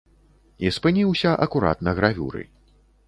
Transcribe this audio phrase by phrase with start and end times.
[0.65, 2.43] І спыніўся акурат на гравюры.